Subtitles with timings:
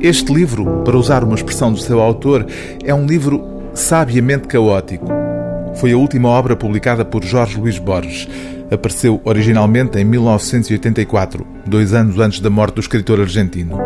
[0.00, 2.46] Este livro, para usar uma expressão do seu autor,
[2.84, 3.42] é um livro
[3.72, 5.06] sabiamente caótico.
[5.76, 8.28] Foi a última obra publicada por Jorge Luís Borges.
[8.70, 13.78] Apareceu originalmente em 1984, dois anos antes da morte do escritor argentino.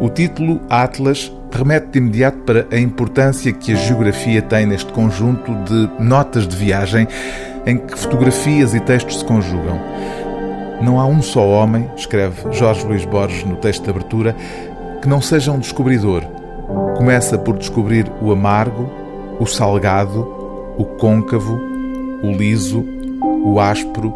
[0.00, 5.54] O título, Atlas, remete de imediato para a importância que a geografia tem neste conjunto
[5.64, 7.06] de notas de viagem
[7.64, 9.80] em que fotografias e textos se conjugam.
[10.82, 14.36] Não há um só homem, escreve Jorge Luís Borges no texto de abertura,
[15.04, 16.22] que não seja um descobridor.
[16.96, 18.88] Começa por descobrir o amargo,
[19.38, 20.26] o salgado,
[20.78, 21.60] o côncavo,
[22.22, 22.82] o liso,
[23.44, 24.14] o áspero,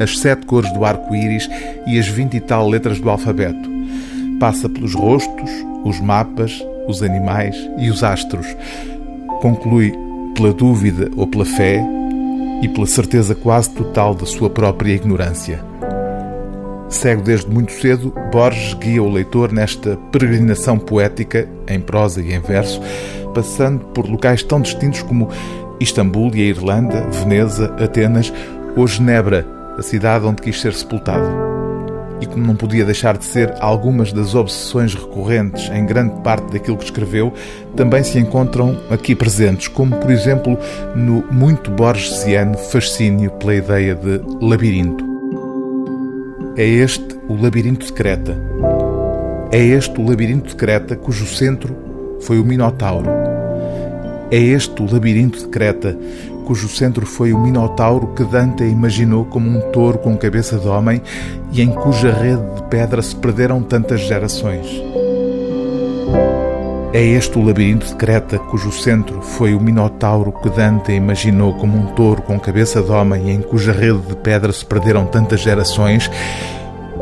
[0.00, 1.50] as sete cores do arco-íris
[1.86, 3.68] e as vinte e tal letras do alfabeto.
[4.40, 5.50] Passa pelos rostos,
[5.84, 8.46] os mapas, os animais e os astros.
[9.42, 9.92] Conclui
[10.34, 11.84] pela dúvida ou pela fé
[12.62, 15.62] e pela certeza quase total da sua própria ignorância.
[16.96, 22.40] Cego desde muito cedo, Borges guia o leitor nesta peregrinação poética, em prosa e em
[22.40, 22.80] verso,
[23.34, 25.28] passando por locais tão distintos como
[25.78, 28.32] Istambul e a Irlanda, Veneza, Atenas
[28.74, 31.26] ou Genebra, a cidade onde quis ser sepultado.
[32.18, 36.78] E como não podia deixar de ser algumas das obsessões recorrentes em grande parte daquilo
[36.78, 37.30] que escreveu,
[37.76, 40.58] também se encontram aqui presentes, como por exemplo
[40.94, 45.15] no muito borgesiano fascínio pela ideia de labirinto.
[46.58, 48.34] É este o labirinto de Creta.
[49.52, 51.76] É este o labirinto de Creta cujo centro
[52.22, 53.10] foi o Minotauro.
[54.30, 55.94] É este o labirinto de Creta
[56.46, 61.02] cujo centro foi o Minotauro que Dante imaginou como um touro com cabeça de homem
[61.52, 64.66] e em cuja rede de pedra se perderam tantas gerações.
[66.92, 71.76] É este o labirinto de Creta, cujo centro foi o Minotauro que Dante imaginou como
[71.76, 76.10] um touro com cabeça de homem em cuja rede de pedra se perderam tantas gerações,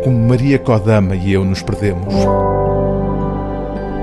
[0.03, 2.13] como Maria Kodama e eu nos perdemos.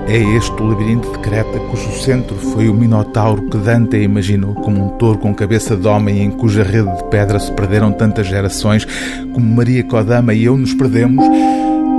[0.08, 4.86] É este o labirinto de Creta, cujo centro foi o Minotauro que Dante imaginou como
[4.86, 8.88] um touro com cabeça de homem em cuja rede de pedra se perderam tantas gerações,
[9.34, 11.25] como Maria Kodama e eu nos perdemos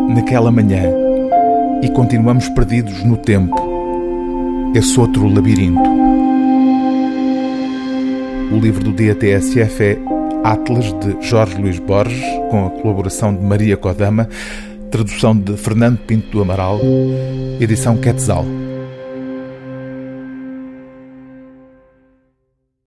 [0.08, 0.84] naquela manhã
[1.82, 3.61] e continuamos perdidos no tempo
[4.74, 5.90] esse outro labirinto.
[8.50, 9.98] O livro do dia TSF é
[10.44, 14.28] Atlas, de Jorge Luís Borges, com a colaboração de Maria Kodama,
[14.90, 16.80] tradução de Fernando Pinto do Amaral,
[17.60, 18.44] edição Quetzal.